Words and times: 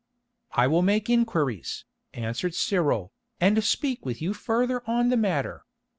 "I 0.53 0.65
will 0.65 0.81
make 0.81 1.11
inquiries," 1.11 1.85
answered 2.15 2.55
Cyril, 2.55 3.11
"and 3.39 3.63
speak 3.63 4.03
with 4.03 4.19
you 4.19 4.33
further 4.33 4.81
on 4.89 5.09
the 5.09 5.15
matter. 5.15 5.63